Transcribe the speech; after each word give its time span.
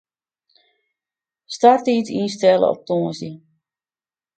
Starttiid 1.55 2.07
ynstelle 2.21 2.67
op 2.73 2.79
tongersdei. 2.87 3.33